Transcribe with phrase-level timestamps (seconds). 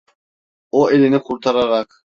[0.81, 2.05] O elini kurtararak: